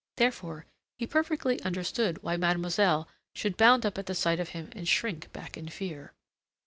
[0.17, 0.65] Therefore
[0.97, 5.55] he perfectly understood why mademoiselle should bound up at sight of him, and shrink back
[5.55, 6.15] in fear.